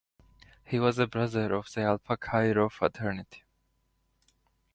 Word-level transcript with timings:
He 0.63 0.79
was 0.79 0.97
a 0.97 1.05
brother 1.05 1.53
of 1.53 1.71
the 1.71 1.81
Alpha 1.81 2.17
Chi 2.17 2.51
Rho 2.53 2.69
fraternity. 2.69 3.43